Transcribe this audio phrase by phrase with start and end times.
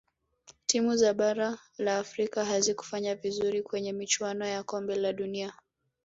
[0.65, 5.53] timu za bara la afrika hazikufanya vizuri kwenye michuano ya kombe la dunia